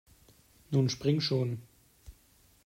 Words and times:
Nun 0.71 0.89
spring 0.89 1.19
schon! 1.21 1.61